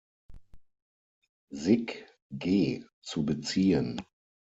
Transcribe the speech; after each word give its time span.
SigG 1.53 2.07
zu 3.03 3.23
beziehen. 3.23 4.01